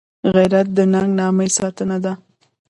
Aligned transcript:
غیرت 0.33 0.67
د 0.77 0.79
نېک 0.91 1.07
نامۍ 1.19 1.49
ساتنه 1.57 1.97
ده 2.03 2.13